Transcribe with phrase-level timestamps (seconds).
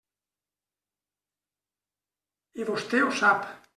[2.63, 3.51] I vostè ho sap.